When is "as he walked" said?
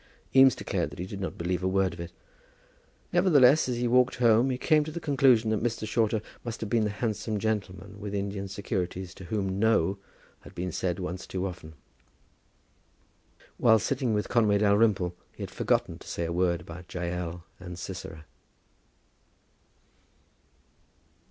3.69-4.15